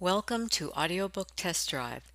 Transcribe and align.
Welcome 0.00 0.48
to 0.52 0.70
Audiobook 0.70 1.28
Test 1.36 1.68
Drive. 1.68 2.10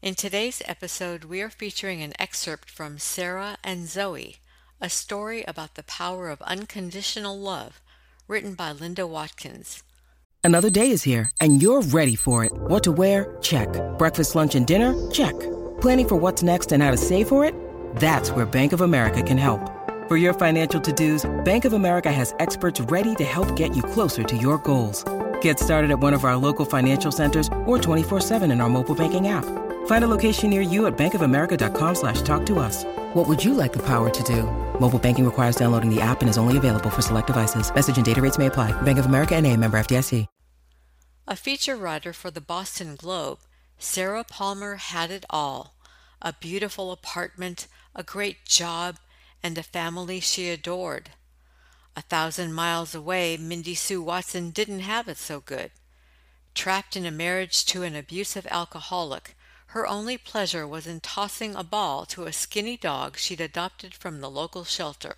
In 0.00 0.14
today's 0.14 0.62
episode, 0.66 1.24
we 1.24 1.42
are 1.42 1.50
featuring 1.50 2.00
an 2.00 2.12
excerpt 2.16 2.70
from 2.70 2.96
Sarah 2.96 3.56
and 3.64 3.88
Zoey, 3.88 4.36
a 4.80 4.88
story 4.88 5.42
about 5.42 5.74
the 5.74 5.82
power 5.82 6.30
of 6.30 6.40
unconditional 6.42 7.36
love, 7.36 7.82
written 8.28 8.54
by 8.54 8.70
Linda 8.70 9.04
Watkins. 9.04 9.82
Another 10.44 10.70
day 10.70 10.92
is 10.92 11.02
here, 11.02 11.28
and 11.40 11.60
you're 11.60 11.82
ready 11.82 12.14
for 12.14 12.44
it. 12.44 12.52
What 12.54 12.84
to 12.84 12.92
wear? 12.92 13.36
Check. 13.42 13.66
Breakfast, 13.98 14.36
lunch, 14.36 14.54
and 14.54 14.64
dinner? 14.64 14.94
Check. 15.10 15.34
Planning 15.80 16.06
for 16.06 16.16
what's 16.16 16.44
next 16.44 16.70
and 16.70 16.80
how 16.80 16.92
to 16.92 16.96
save 16.96 17.26
for 17.26 17.44
it? 17.44 17.56
That's 17.96 18.30
where 18.30 18.46
Bank 18.46 18.72
of 18.72 18.80
America 18.80 19.24
can 19.24 19.38
help. 19.38 19.72
For 20.06 20.16
your 20.16 20.34
financial 20.34 20.80
to-dos, 20.80 21.28
Bank 21.44 21.64
of 21.64 21.72
America 21.72 22.12
has 22.12 22.32
experts 22.38 22.80
ready 22.82 23.16
to 23.16 23.24
help 23.24 23.56
get 23.56 23.74
you 23.74 23.82
closer 23.82 24.22
to 24.22 24.36
your 24.36 24.58
goals. 24.58 25.04
Get 25.44 25.60
started 25.60 25.90
at 25.90 25.98
one 25.98 26.14
of 26.14 26.24
our 26.24 26.38
local 26.38 26.64
financial 26.64 27.12
centers 27.12 27.48
or 27.66 27.76
24-7 27.76 28.50
in 28.50 28.62
our 28.62 28.70
mobile 28.70 28.94
banking 28.94 29.28
app. 29.28 29.44
Find 29.84 30.02
a 30.02 30.08
location 30.08 30.48
near 30.48 30.62
you 30.62 30.86
at 30.86 30.96
bankofamerica.com 30.96 31.94
slash 31.96 32.22
talk 32.22 32.46
to 32.46 32.58
us. 32.58 32.84
What 33.12 33.28
would 33.28 33.44
you 33.44 33.52
like 33.52 33.74
the 33.74 33.82
power 33.82 34.08
to 34.08 34.22
do? 34.22 34.44
Mobile 34.80 34.98
banking 34.98 35.26
requires 35.26 35.56
downloading 35.56 35.94
the 35.94 36.00
app 36.00 36.22
and 36.22 36.30
is 36.30 36.38
only 36.38 36.56
available 36.56 36.88
for 36.88 37.02
select 37.02 37.26
devices. 37.26 37.74
Message 37.74 37.96
and 37.98 38.06
data 38.06 38.22
rates 38.22 38.38
may 38.38 38.46
apply. 38.46 38.72
Bank 38.82 38.98
of 38.98 39.04
America 39.04 39.36
and 39.36 39.46
a 39.46 39.54
member 39.54 39.76
FDIC. 39.78 40.26
A 41.26 41.36
feature 41.36 41.76
writer 41.76 42.14
for 42.14 42.30
the 42.30 42.40
Boston 42.40 42.96
Globe, 42.96 43.38
Sarah 43.78 44.24
Palmer 44.24 44.76
had 44.76 45.10
it 45.10 45.26
all. 45.28 45.74
A 46.22 46.32
beautiful 46.32 46.90
apartment, 46.90 47.66
a 47.94 48.02
great 48.02 48.46
job, 48.46 48.96
and 49.42 49.58
a 49.58 49.62
family 49.62 50.20
she 50.20 50.48
adored. 50.48 51.10
A 51.96 52.02
thousand 52.02 52.54
miles 52.54 52.94
away, 52.94 53.36
Mindy 53.36 53.74
Sue 53.74 54.02
Watson 54.02 54.50
didn't 54.50 54.80
have 54.80 55.08
it 55.08 55.18
so 55.18 55.40
good. 55.40 55.70
Trapped 56.54 56.96
in 56.96 57.06
a 57.06 57.10
marriage 57.10 57.64
to 57.66 57.82
an 57.82 57.94
abusive 57.94 58.46
alcoholic, 58.50 59.36
her 59.66 59.86
only 59.86 60.18
pleasure 60.18 60.66
was 60.66 60.86
in 60.86 61.00
tossing 61.00 61.54
a 61.54 61.64
ball 61.64 62.06
to 62.06 62.24
a 62.24 62.32
skinny 62.32 62.76
dog 62.76 63.16
she'd 63.16 63.40
adopted 63.40 63.94
from 63.94 64.20
the 64.20 64.30
local 64.30 64.64
shelter. 64.64 65.16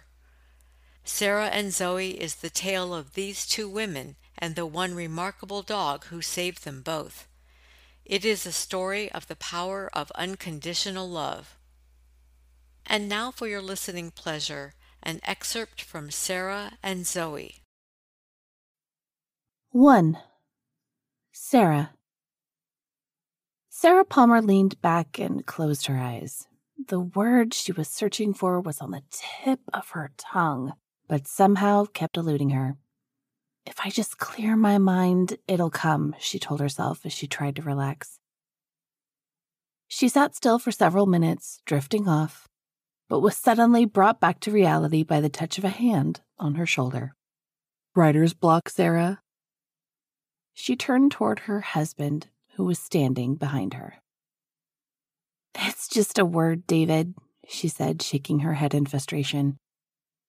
Sarah 1.04 1.48
and 1.48 1.72
Zoey 1.72 2.14
is 2.14 2.36
the 2.36 2.50
tale 2.50 2.94
of 2.94 3.14
these 3.14 3.46
two 3.46 3.68
women 3.68 4.16
and 4.38 4.54
the 4.54 4.66
one 4.66 4.94
remarkable 4.94 5.62
dog 5.62 6.06
who 6.06 6.20
saved 6.20 6.64
them 6.64 6.82
both. 6.82 7.28
It 8.04 8.24
is 8.24 8.46
a 8.46 8.52
story 8.52 9.10
of 9.12 9.26
the 9.28 9.36
power 9.36 9.90
of 9.92 10.10
unconditional 10.12 11.08
love. 11.08 11.56
And 12.86 13.08
now 13.08 13.30
for 13.30 13.48
your 13.48 13.62
listening 13.62 14.10
pleasure 14.10 14.74
an 15.06 15.20
excerpt 15.22 15.80
from 15.80 16.10
Sarah 16.10 16.72
and 16.82 17.04
Zoey. 17.04 17.60
1. 19.70 20.18
Sarah. 21.32 21.90
Sarah 23.68 24.04
Palmer 24.04 24.42
leaned 24.42 24.82
back 24.82 25.20
and 25.20 25.46
closed 25.46 25.86
her 25.86 25.96
eyes. 25.96 26.48
The 26.88 26.98
word 26.98 27.54
she 27.54 27.70
was 27.70 27.86
searching 27.86 28.34
for 28.34 28.60
was 28.60 28.80
on 28.80 28.90
the 28.90 29.02
tip 29.12 29.60
of 29.72 29.90
her 29.90 30.10
tongue, 30.18 30.72
but 31.06 31.28
somehow 31.28 31.84
kept 31.84 32.16
eluding 32.16 32.50
her. 32.50 32.76
If 33.64 33.76
I 33.84 33.90
just 33.90 34.18
clear 34.18 34.56
my 34.56 34.78
mind, 34.78 35.36
it'll 35.46 35.70
come, 35.70 36.16
she 36.18 36.40
told 36.40 36.58
herself 36.58 37.06
as 37.06 37.12
she 37.12 37.28
tried 37.28 37.54
to 37.56 37.62
relax. 37.62 38.18
She 39.86 40.08
sat 40.08 40.34
still 40.34 40.58
for 40.58 40.72
several 40.72 41.06
minutes, 41.06 41.60
drifting 41.64 42.08
off, 42.08 42.48
but 43.08 43.20
was 43.20 43.36
suddenly 43.36 43.84
brought 43.84 44.20
back 44.20 44.40
to 44.40 44.50
reality 44.50 45.02
by 45.02 45.20
the 45.20 45.28
touch 45.28 45.58
of 45.58 45.64
a 45.64 45.68
hand 45.68 46.20
on 46.38 46.56
her 46.56 46.66
shoulder. 46.66 47.14
Writer's 47.94 48.34
block, 48.34 48.68
Sarah? 48.68 49.20
She 50.52 50.76
turned 50.76 51.12
toward 51.12 51.40
her 51.40 51.60
husband, 51.60 52.28
who 52.54 52.64
was 52.64 52.78
standing 52.78 53.34
behind 53.34 53.74
her. 53.74 53.96
It's 55.54 55.88
just 55.88 56.18
a 56.18 56.24
word, 56.24 56.66
David, 56.66 57.14
she 57.46 57.68
said, 57.68 58.02
shaking 58.02 58.40
her 58.40 58.54
head 58.54 58.74
in 58.74 58.86
frustration. 58.86 59.58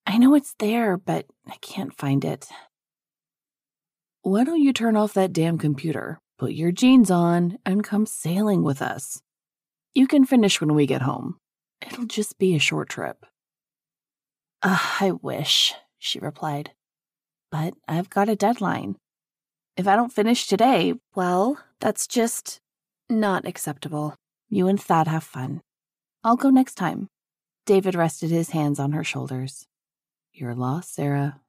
I 0.05 0.17
know 0.17 0.35
it's 0.35 0.55
there, 0.59 0.97
but 0.97 1.25
I 1.47 1.55
can't 1.61 1.97
find 1.97 2.23
it. 2.23 2.47
Why 4.21 4.43
don't 4.43 4.61
you 4.61 4.73
turn 4.73 4.95
off 4.95 5.13
that 5.13 5.33
damn 5.33 5.57
computer, 5.57 6.19
put 6.37 6.51
your 6.51 6.71
jeans 6.71 7.11
on, 7.11 7.57
and 7.65 7.83
come 7.83 8.05
sailing 8.05 8.63
with 8.63 8.81
us? 8.81 9.21
You 9.93 10.07
can 10.07 10.25
finish 10.25 10.61
when 10.61 10.75
we 10.75 10.85
get 10.85 11.01
home. 11.01 11.37
It'll 11.81 12.05
just 12.05 12.37
be 12.37 12.55
a 12.55 12.59
short 12.59 12.89
trip. 12.89 13.25
Uh, 14.61 14.79
I 14.99 15.11
wish, 15.11 15.73
she 15.97 16.19
replied. 16.19 16.71
But 17.51 17.75
I've 17.87 18.09
got 18.09 18.29
a 18.29 18.35
deadline. 18.35 18.97
If 19.77 19.87
I 19.87 19.95
don't 19.95 20.11
finish 20.11 20.47
today, 20.47 20.95
well, 21.15 21.59
that's 21.79 22.07
just 22.07 22.59
not 23.09 23.45
acceptable. 23.45 24.15
You 24.49 24.67
and 24.67 24.81
Thad 24.81 25.07
have 25.07 25.23
fun. 25.23 25.61
I'll 26.23 26.35
go 26.35 26.49
next 26.49 26.75
time. 26.75 27.09
David 27.65 27.95
rested 27.95 28.31
his 28.31 28.49
hands 28.49 28.79
on 28.79 28.93
her 28.93 29.03
shoulders. 29.03 29.67
You're 30.33 30.55
lost, 30.55 30.95
Sarah. 30.95 31.41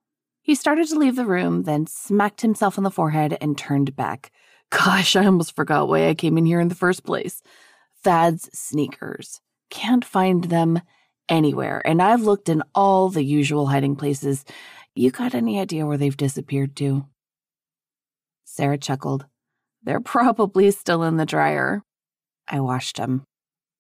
He 0.43 0.55
started 0.55 0.89
to 0.89 0.99
leave 0.99 1.16
the 1.16 1.27
room, 1.27 1.65
then 1.65 1.87
smacked 1.87 2.41
himself 2.41 2.78
on 2.78 2.84
the 2.84 2.91
forehead 2.91 3.37
and 3.41 3.56
turned 3.56 3.95
back. 3.97 4.31
Gosh, 4.71 5.16
I 5.16 5.25
almost 5.25 5.56
forgot 5.56 5.89
why 5.89 6.09
I 6.09 6.15
came 6.15 6.37
in 6.39 6.47
here 6.47 6.60
in 6.60 6.69
the 6.69 6.75
first 6.75 7.05
place. 7.05 7.43
Thad's 8.03 8.49
sneakers. 8.53 9.41
Can't 9.71 10.05
find 10.05 10.45
them 10.45 10.81
anywhere, 11.29 11.83
and 11.84 12.01
I've 12.01 12.23
looked 12.23 12.49
in 12.49 12.62
all 12.75 13.09
the 13.09 13.23
usual 13.23 13.67
hiding 13.67 13.97
places. 13.97 14.45
You 14.95 15.11
got 15.11 15.34
any 15.34 15.61
idea 15.61 15.87
where 15.87 15.99
they've 15.99 16.17
disappeared 16.17 16.75
to? 16.77 17.06
Sarah 18.45 18.78
chuckled. 18.78 19.27
They're 19.83 20.01
probably 20.01 20.71
still 20.71 21.03
in 21.03 21.17
the 21.17 21.27
dryer. 21.27 21.83
I 22.49 22.61
washed 22.61 22.97
them. 22.97 23.25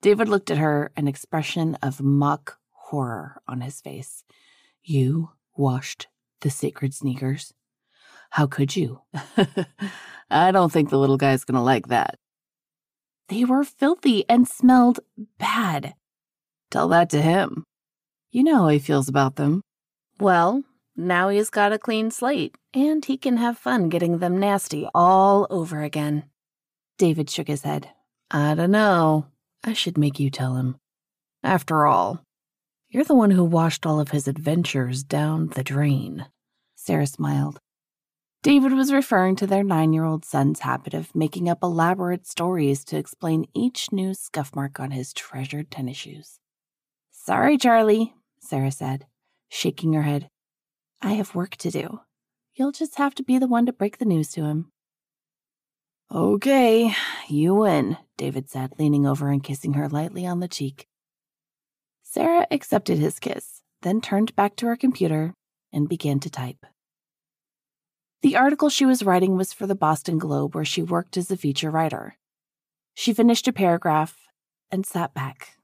David 0.00 0.28
looked 0.28 0.50
at 0.50 0.58
her, 0.58 0.92
an 0.96 1.08
expression 1.08 1.76
of 1.82 2.00
mock 2.00 2.58
horror 2.70 3.40
on 3.48 3.62
his 3.62 3.80
face. 3.80 4.22
You 4.84 5.30
washed 5.56 6.06
the 6.40 6.50
sacred 6.50 6.94
sneakers? 6.94 7.52
How 8.30 8.46
could 8.46 8.76
you? 8.76 9.00
I 10.30 10.52
don't 10.52 10.70
think 10.70 10.90
the 10.90 10.98
little 10.98 11.16
guy's 11.16 11.44
gonna 11.44 11.64
like 11.64 11.88
that. 11.88 12.18
They 13.28 13.44
were 13.44 13.64
filthy 13.64 14.24
and 14.28 14.48
smelled 14.48 15.00
bad. 15.38 15.94
Tell 16.70 16.88
that 16.88 17.10
to 17.10 17.20
him. 17.20 17.64
You 18.30 18.42
know 18.42 18.62
how 18.62 18.68
he 18.68 18.78
feels 18.78 19.08
about 19.08 19.36
them. 19.36 19.62
Well, 20.18 20.64
now 20.96 21.28
he's 21.28 21.50
got 21.50 21.72
a 21.72 21.78
clean 21.78 22.10
slate, 22.10 22.56
and 22.74 23.04
he 23.04 23.16
can 23.16 23.36
have 23.36 23.58
fun 23.58 23.88
getting 23.88 24.18
them 24.18 24.38
nasty 24.38 24.88
all 24.94 25.46
over 25.50 25.82
again. 25.82 26.24
David 26.98 27.30
shook 27.30 27.48
his 27.48 27.62
head. 27.62 27.90
I 28.30 28.54
don't 28.54 28.70
know. 28.70 29.26
I 29.64 29.72
should 29.72 29.96
make 29.96 30.18
you 30.18 30.30
tell 30.30 30.56
him. 30.56 30.76
After 31.42 31.86
all, 31.86 32.22
you're 32.88 33.04
the 33.04 33.14
one 33.14 33.30
who 33.30 33.44
washed 33.44 33.86
all 33.86 34.00
of 34.00 34.10
his 34.10 34.26
adventures 34.26 35.02
down 35.04 35.48
the 35.48 35.62
drain. 35.62 36.26
Sarah 36.74 37.06
smiled. 37.06 37.58
David 38.44 38.72
was 38.72 38.92
referring 38.92 39.34
to 39.36 39.48
their 39.48 39.64
nine 39.64 39.92
year 39.92 40.04
old 40.04 40.24
son's 40.24 40.60
habit 40.60 40.94
of 40.94 41.12
making 41.14 41.48
up 41.48 41.58
elaborate 41.60 42.24
stories 42.24 42.84
to 42.84 42.96
explain 42.96 43.46
each 43.52 43.90
new 43.90 44.14
scuff 44.14 44.54
mark 44.54 44.78
on 44.78 44.92
his 44.92 45.12
treasured 45.12 45.72
tennis 45.72 45.96
shoes. 45.96 46.38
Sorry, 47.10 47.58
Charlie, 47.58 48.14
Sarah 48.40 48.70
said, 48.70 49.06
shaking 49.48 49.92
her 49.94 50.02
head. 50.02 50.30
I 51.02 51.14
have 51.14 51.34
work 51.34 51.56
to 51.56 51.70
do. 51.70 52.00
You'll 52.54 52.72
just 52.72 52.96
have 52.96 53.14
to 53.16 53.24
be 53.24 53.38
the 53.38 53.48
one 53.48 53.66
to 53.66 53.72
break 53.72 53.98
the 53.98 54.04
news 54.04 54.30
to 54.32 54.44
him. 54.44 54.70
Okay, 56.14 56.94
you 57.28 57.54
win, 57.56 57.98
David 58.16 58.48
said, 58.48 58.72
leaning 58.78 59.04
over 59.04 59.30
and 59.30 59.42
kissing 59.42 59.74
her 59.74 59.88
lightly 59.88 60.26
on 60.26 60.38
the 60.38 60.48
cheek. 60.48 60.86
Sarah 62.04 62.46
accepted 62.52 62.98
his 62.98 63.18
kiss, 63.18 63.62
then 63.82 64.00
turned 64.00 64.34
back 64.36 64.56
to 64.56 64.66
her 64.66 64.76
computer 64.76 65.34
and 65.72 65.88
began 65.88 66.20
to 66.20 66.30
type. 66.30 66.64
The 68.20 68.36
article 68.36 68.68
she 68.68 68.84
was 68.84 69.04
writing 69.04 69.36
was 69.36 69.52
for 69.52 69.66
the 69.66 69.76
Boston 69.76 70.18
Globe, 70.18 70.54
where 70.54 70.64
she 70.64 70.82
worked 70.82 71.16
as 71.16 71.30
a 71.30 71.36
feature 71.36 71.70
writer. 71.70 72.16
She 72.94 73.12
finished 73.12 73.46
a 73.46 73.52
paragraph 73.52 74.16
and 74.72 74.84
sat 74.84 75.14
back, 75.14 75.56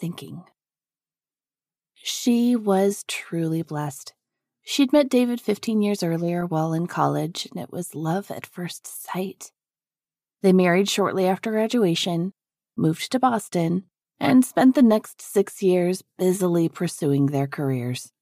thinking. 0.00 0.42
She 1.94 2.56
was 2.56 3.04
truly 3.06 3.62
blessed. 3.62 4.12
She'd 4.62 4.92
met 4.92 5.08
David 5.08 5.40
15 5.40 5.80
years 5.80 6.02
earlier 6.02 6.44
while 6.44 6.72
in 6.72 6.88
college, 6.88 7.46
and 7.50 7.62
it 7.62 7.70
was 7.70 7.94
love 7.94 8.30
at 8.30 8.44
first 8.44 8.86
sight. 8.86 9.52
They 10.42 10.52
married 10.52 10.88
shortly 10.88 11.26
after 11.26 11.52
graduation, 11.52 12.32
moved 12.76 13.10
to 13.12 13.20
Boston, 13.20 13.84
and 14.18 14.44
spent 14.44 14.74
the 14.74 14.82
next 14.82 15.22
six 15.22 15.62
years 15.62 16.02
busily 16.18 16.68
pursuing 16.68 17.26
their 17.26 17.46
careers. 17.46 18.12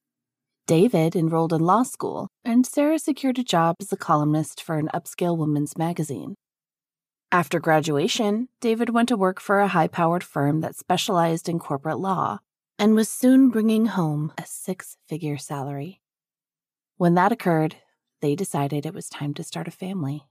David 0.66 1.14
enrolled 1.14 1.52
in 1.52 1.60
law 1.60 1.84
school, 1.84 2.28
and 2.44 2.66
Sarah 2.66 2.98
secured 2.98 3.38
a 3.38 3.44
job 3.44 3.76
as 3.80 3.92
a 3.92 3.96
columnist 3.96 4.60
for 4.60 4.78
an 4.78 4.88
upscale 4.92 5.38
women's 5.38 5.78
magazine. 5.78 6.34
After 7.30 7.60
graduation, 7.60 8.48
David 8.60 8.90
went 8.90 9.08
to 9.10 9.16
work 9.16 9.40
for 9.40 9.60
a 9.60 9.68
high 9.68 9.86
powered 9.86 10.24
firm 10.24 10.62
that 10.62 10.74
specialized 10.74 11.48
in 11.48 11.60
corporate 11.60 12.00
law 12.00 12.38
and 12.80 12.96
was 12.96 13.08
soon 13.08 13.48
bringing 13.48 13.86
home 13.86 14.32
a 14.36 14.44
six 14.44 14.96
figure 15.08 15.38
salary. 15.38 16.00
When 16.96 17.14
that 17.14 17.30
occurred, 17.30 17.76
they 18.20 18.34
decided 18.34 18.84
it 18.84 18.94
was 18.94 19.08
time 19.08 19.34
to 19.34 19.44
start 19.44 19.68
a 19.68 19.70
family. 19.72 20.24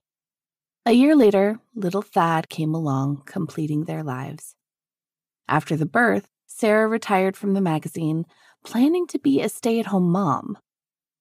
A 0.86 0.92
year 0.92 1.16
later, 1.16 1.60
little 1.76 2.02
Thad 2.02 2.50
came 2.50 2.76
along, 2.76 3.24
completing 3.26 3.86
their 3.86 4.04
lives. 4.04 4.56
After 5.48 5.78
the 5.78 5.86
birth, 5.86 6.28
Sarah 6.46 6.88
retired 6.88 7.38
from 7.38 7.54
the 7.54 7.62
magazine, 7.62 8.26
planning 8.66 9.08
to 9.08 9.20
be 9.20 9.42
a 9.42 9.48
stay 9.48 9.80
at 9.80 9.86
home 9.88 10.10
mom. 10.12 10.58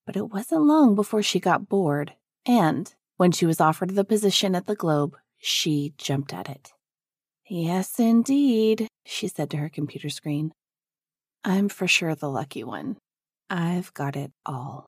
But 0.06 0.17
it 0.17 0.31
wasn't 0.31 0.62
long 0.62 0.94
before 0.94 1.23
she 1.23 1.38
got 1.38 1.69
bored, 1.69 2.14
and 2.44 2.93
when 3.17 3.31
she 3.32 3.46
was 3.46 3.61
offered 3.61 3.91
the 3.91 4.05
position 4.05 4.55
at 4.55 4.67
the 4.67 4.75
Globe, 4.75 5.17
she 5.38 5.94
jumped 5.99 6.32
at 6.32 6.49
it. 6.49 6.73
Yes, 7.49 8.00
indeed, 8.00 8.88
she 9.05 9.29
said 9.29 9.50
to 9.50 9.58
her 9.58 9.69
computer 9.69 10.08
screen. 10.08 10.52
I'm 11.44 11.69
for 11.69 11.87
sure 11.87 12.14
the 12.14 12.31
lucky 12.31 12.64
one. 12.64 12.96
I've 13.50 13.93
got 13.93 14.17
it 14.17 14.32
all. 14.46 14.87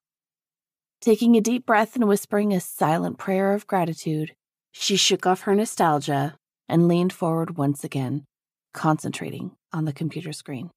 Taking 0.99 1.35
a 1.35 1.41
deep 1.41 1.67
breath 1.67 1.95
and 1.95 2.07
whispering 2.07 2.53
a 2.53 2.59
silent 2.59 3.19
prayer 3.19 3.53
of 3.53 3.67
gratitude, 3.67 4.33
she 4.71 4.97
shook 4.97 5.27
off 5.27 5.41
her 5.41 5.53
nostalgia 5.53 6.35
and 6.67 6.87
leaned 6.87 7.13
forward 7.13 7.57
once 7.57 7.83
again, 7.83 8.25
concentrating 8.73 9.51
on 9.71 9.85
the 9.85 9.93
computer 9.93 10.33
screen. 10.33 10.71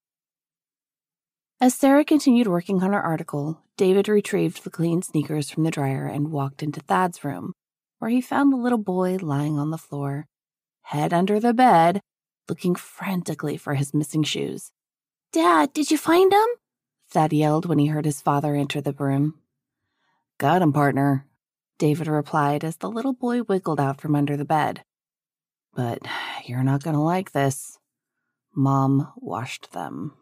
As 1.63 1.75
Sarah 1.75 2.07
continued 2.07 2.47
working 2.47 2.83
on 2.83 2.95
her 2.95 3.03
article, 3.03 3.61
David 3.77 4.09
retrieved 4.09 4.65
the 4.65 4.71
clean 4.71 5.03
sneakers 5.03 5.51
from 5.51 5.63
the 5.63 5.71
dryer 5.71 6.07
and 6.07 6.33
walked 6.33 6.63
into 6.63 6.81
Thad's 6.81 7.23
room, 7.23 7.53
where 7.99 8.11
he 8.11 8.23
found 8.23 8.51
the 8.51 8.57
little 8.57 8.79
boy 8.79 9.19
lying 9.21 9.59
on 9.59 9.71
the 9.71 9.77
floor, 9.77 10.27
head 10.85 11.13
under 11.13 11.39
the 11.39 11.53
bed, 11.53 12.01
looking 12.49 12.75
frantically 12.75 13.59
for 13.59 13.75
his 13.75 13.93
missing 13.93 14.23
shoes. 14.23 14.73
Dad, 15.33 15.75
did 15.75 15.91
you 15.91 15.99
find 15.99 16.33
them? 16.33 16.47
Thad 17.11 17.31
yelled 17.35 17.67
when 17.67 17.79
he 17.79 17.89
heard 17.89 18.07
his 18.07 18.23
father 18.23 18.55
enter 18.55 18.81
the 18.81 18.95
room. 18.95 19.35
Got 20.39 20.63
him, 20.63 20.73
partner, 20.73 21.27
David 21.79 22.07
replied 22.07 22.65
as 22.65 22.79
the 22.79 22.91
little 22.91 23.13
boy 23.13 23.43
wiggled 23.43 23.81
out 23.81 24.01
from 24.01 24.17
under 24.17 24.39
the 24.39 24.47
bed. 24.47 24.83
But 25.75 26.01
you're 26.47 26.63
not 26.63 26.83
going 26.83 26.97
to 26.97 27.03
like 27.03 27.33
this. 27.33 27.79
Mom 28.55 29.13
washed 29.17 29.73
them. 29.73 30.15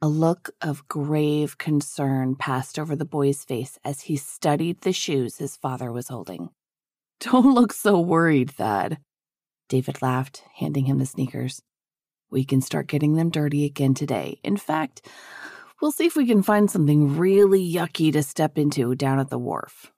A 0.00 0.06
look 0.06 0.50
of 0.62 0.86
grave 0.86 1.58
concern 1.58 2.36
passed 2.36 2.78
over 2.78 2.94
the 2.94 3.04
boy's 3.04 3.42
face 3.42 3.80
as 3.84 4.02
he 4.02 4.16
studied 4.16 4.82
the 4.82 4.92
shoes 4.92 5.38
his 5.38 5.56
father 5.56 5.90
was 5.90 6.06
holding. 6.06 6.50
Don't 7.20 7.52
look 7.52 7.72
so 7.72 7.98
worried, 7.98 8.48
Thad. 8.48 8.98
David 9.68 10.00
laughed, 10.00 10.44
handing 10.54 10.84
him 10.84 10.98
the 10.98 11.06
sneakers. 11.06 11.62
We 12.30 12.44
can 12.44 12.60
start 12.60 12.86
getting 12.86 13.14
them 13.14 13.28
dirty 13.28 13.64
again 13.64 13.92
today. 13.92 14.38
In 14.44 14.56
fact, 14.56 15.04
we'll 15.82 15.90
see 15.90 16.06
if 16.06 16.14
we 16.14 16.26
can 16.26 16.44
find 16.44 16.70
something 16.70 17.16
really 17.16 17.68
yucky 17.68 18.12
to 18.12 18.22
step 18.22 18.56
into 18.56 18.94
down 18.94 19.18
at 19.18 19.30
the 19.30 19.38
wharf. 19.38 19.90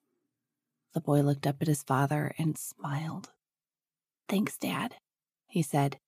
The 0.94 1.02
boy 1.02 1.20
looked 1.20 1.46
up 1.46 1.56
at 1.60 1.68
his 1.68 1.82
father 1.82 2.32
and 2.38 2.56
smiled. 2.56 3.28
Thanks, 4.30 4.56
Dad, 4.56 4.94
he 5.46 5.60
said, 5.60 5.98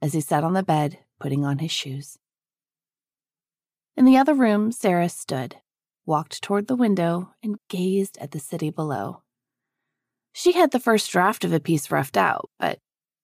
as 0.00 0.12
he 0.12 0.20
sat 0.20 0.44
on 0.44 0.52
the 0.52 0.62
bed, 0.62 1.00
putting 1.18 1.44
on 1.44 1.58
his 1.58 1.72
shoes. 1.72 2.18
In 3.96 4.04
the 4.04 4.16
other 4.16 4.34
room, 4.34 4.72
Sarah 4.72 5.08
stood, 5.08 5.56
walked 6.06 6.42
toward 6.42 6.66
the 6.66 6.76
window, 6.76 7.34
and 7.42 7.58
gazed 7.68 8.16
at 8.18 8.30
the 8.30 8.40
city 8.40 8.70
below. 8.70 9.22
She 10.32 10.52
had 10.52 10.70
the 10.70 10.80
first 10.80 11.10
draft 11.10 11.44
of 11.44 11.52
a 11.52 11.60
piece 11.60 11.90
roughed 11.90 12.16
out, 12.16 12.48
but 12.58 12.78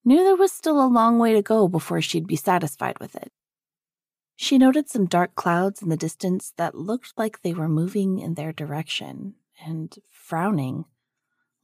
knew 0.04 0.22
there 0.22 0.36
was 0.36 0.52
still 0.52 0.82
a 0.82 0.86
long 0.86 1.18
way 1.18 1.32
to 1.32 1.42
go 1.42 1.68
before 1.68 2.02
she'd 2.02 2.26
be 2.26 2.36
satisfied 2.36 2.98
with 2.98 3.14
it. 3.16 3.32
She 4.36 4.58
noted 4.58 4.88
some 4.88 5.06
dark 5.06 5.34
clouds 5.34 5.82
in 5.82 5.88
the 5.88 5.96
distance 5.96 6.52
that 6.56 6.74
looked 6.74 7.14
like 7.16 7.40
they 7.40 7.54
were 7.54 7.68
moving 7.68 8.18
in 8.18 8.34
their 8.34 8.52
direction, 8.52 9.34
and, 9.64 9.98
frowning, 10.10 10.84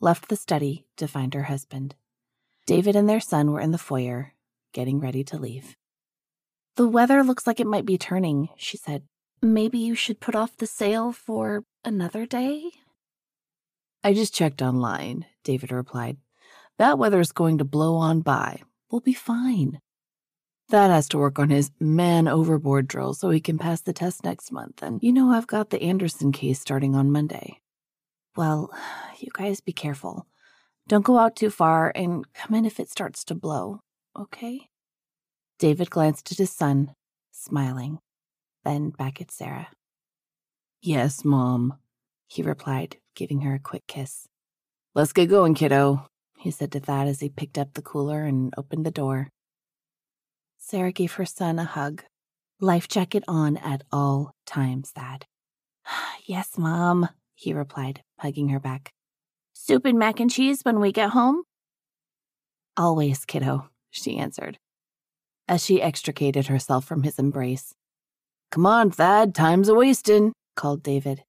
left 0.01 0.29
the 0.29 0.37
study 0.37 0.87
to 0.97 1.07
find 1.07 1.35
her 1.35 1.45
husband. 1.45 1.95
David 2.67 2.97
and 2.97 3.09
their 3.09 3.21
son 3.21 3.53
were 3.53 3.61
in 3.61 3.71
the 3.71 3.79
foyer, 3.79 4.33
getting 4.73 4.99
ready 4.99 5.23
to 5.25 5.39
leave. 5.39 5.77
The 6.77 6.89
weather 6.89 7.23
looks 7.23 7.47
like 7.47 7.61
it 7.61 7.67
might 7.67 7.87
be 7.87 7.99
turning, 7.99 8.49
she 8.57 8.77
said. 8.77 9.05
Maybe 9.41 9.79
you 9.79 9.95
should 9.95 10.21
put 10.21 10.35
off 10.35 10.57
the 10.57 10.67
sail 10.67 11.13
for 11.13 11.65
another 11.85 12.27
day? 12.27 12.71
I 14.03 14.13
just 14.13 14.35
checked 14.35 14.61
online, 14.61 15.27
David 15.45 15.71
replied. 15.71 16.17
That 16.79 16.99
weather's 16.99 17.31
going 17.31 17.59
to 17.59 17.65
blow 17.65 17.95
on 17.95 18.21
by. 18.21 18.63
We'll 18.91 19.01
be 19.01 19.15
fine. 19.15 19.81
Thad 20.69 20.91
has 20.91 21.09
to 21.11 21.19
work 21.19 21.39
on 21.39 21.51
his 21.51 21.71
man 21.79 22.27
overboard 22.27 22.89
drill 22.89 23.15
so 23.15 23.31
he 23.31 23.41
can 23.41 23.59
pass 23.59 23.81
the 23.81 23.93
test 23.93 24.25
next 24.25 24.51
month, 24.51 24.83
and 24.83 25.01
you 25.03 25.13
know 25.13 25.31
I've 25.31 25.47
got 25.47 25.71
the 25.71 25.83
Anderson 25.83 26.33
case 26.33 26.59
starting 26.59 26.95
on 26.95 27.13
Monday. 27.13 27.61
Well, 28.35 28.75
you 29.21 29.29
guys 29.33 29.61
be 29.61 29.73
careful. 29.73 30.27
Don't 30.89 31.05
go 31.05 31.19
out 31.19 31.37
too 31.37 31.51
far 31.51 31.93
and 31.95 32.25
come 32.33 32.57
in 32.57 32.65
if 32.65 32.81
it 32.81 32.91
starts 32.91 33.25
to 33.25 33.35
blow, 33.35 33.83
okay? 34.19 34.69
David 35.59 35.91
glanced 35.91 36.33
at 36.33 36.39
his 36.39 36.51
son, 36.51 36.95
smiling, 37.31 37.99
then 38.65 38.91
back 38.91 39.21
at 39.21 39.31
Sarah. 39.31 39.69
Yes, 40.83 41.25
Mom, 41.25 41.79
he 42.27 42.43
replied, 42.43 42.97
giving 43.15 43.43
her 43.43 43.55
a 43.55 43.59
quick 43.59 43.87
kiss. 43.87 44.29
Let's 44.95 45.13
get 45.13 45.31
going, 45.31 45.55
kiddo, 45.55 46.09
he 46.39 46.51
said 46.51 46.73
to 46.73 46.81
Thad 46.81 47.09
as 47.09 47.21
he 47.21 47.29
picked 47.29 47.59
up 47.59 47.75
the 47.75 47.83
cooler 47.83 48.25
and 48.25 48.53
opened 48.57 48.85
the 48.85 48.91
door. 48.91 49.31
Sarah 50.59 50.93
gave 50.93 51.15
her 51.15 51.27
son 51.27 51.59
a 51.59 51.65
hug. 51.65 52.05
Life 52.61 52.89
jacket 52.89 53.25
on 53.29 53.57
at 53.59 53.83
all 53.93 54.35
times, 54.47 54.91
Thad. 54.91 55.27
yes, 56.25 56.57
Mom, 56.57 57.09
he 57.35 57.53
replied, 57.53 58.03
hugging 58.19 58.49
her 58.49 58.61
back. 58.61 58.93
Soup 59.53 59.85
and 59.85 59.99
mac 59.99 60.21
and 60.21 60.31
cheese 60.31 60.61
when 60.63 60.81
we 60.81 60.93
get 60.93 61.11
home? 61.11 61.45
Always, 62.77 63.25
kiddo, 63.25 63.69
she 63.91 64.19
answered, 64.19 64.59
as 65.49 65.65
she 65.65 65.83
extricated 65.83 66.47
herself 66.47 66.85
from 66.85 67.03
his 67.03 67.19
embrace. 67.19 67.75
Come 68.51 68.67
on, 68.67 68.91
Thad, 68.91 69.35
time's 69.35 69.69
a 69.69 69.75
wastin', 69.75 70.33
called 70.57 70.83
David. 70.83 71.25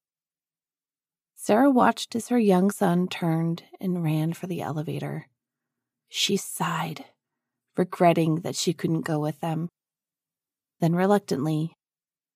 Sarah 1.36 1.70
watched 1.70 2.16
as 2.16 2.30
her 2.30 2.40
young 2.40 2.72
son 2.72 3.08
turned 3.08 3.64
and 3.80 4.04
ran 4.04 4.34
for 4.34 4.48
the 4.48 4.62
elevator. 4.62 5.28
She 6.10 6.38
sighed, 6.38 7.06
regretting 7.78 8.42
that 8.42 8.56
she 8.56 8.74
couldn't 8.74 9.02
go 9.02 9.20
with 9.20 9.40
them, 9.42 9.70
then 10.80 10.96
reluctantly 10.96 11.74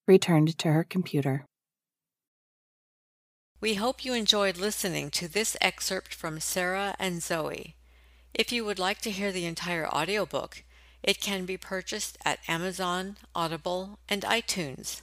returned 0.07 0.57
to 0.57 0.71
her 0.71 0.83
computer. 0.83 1.45
We 3.61 3.75
hope 3.75 4.05
you 4.05 4.13
enjoyed 4.13 4.57
listening 4.57 5.09
to 5.11 5.27
this 5.27 5.57
excerpt 5.59 6.13
from 6.13 6.39
Sarah 6.39 6.95
and 6.97 7.19
Zoey. 7.19 7.73
If 8.33 8.51
you 8.51 8.63
would 8.63 8.79
like 8.79 9.01
to 9.01 9.11
hear 9.11 9.31
the 9.31 9.45
entire 9.45 9.87
audiobook, 9.87 10.63
it 11.03 11.21
can 11.21 11.45
be 11.45 11.57
purchased 11.57 12.17
at 12.25 12.39
Amazon, 12.47 13.17
Audible, 13.33 13.99
and 14.09 14.23
iTunes. 14.23 15.01